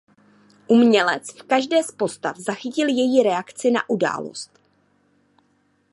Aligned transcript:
Umělec 0.67 1.33
v 1.35 1.41
každé 1.43 1.83
z 1.83 1.91
postav 1.91 2.37
zachytil 2.37 2.87
její 2.89 3.23
reakci 3.23 3.71
na 3.71 3.89
událost. 3.89 4.51